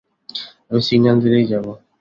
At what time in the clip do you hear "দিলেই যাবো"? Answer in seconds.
1.23-1.71